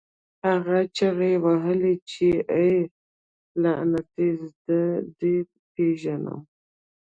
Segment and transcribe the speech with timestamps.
[0.47, 2.73] هغه چیغې وهلې چې اې
[3.63, 4.29] لعنتي
[4.63, 4.79] زه
[5.19, 6.41] دې وپېژندلم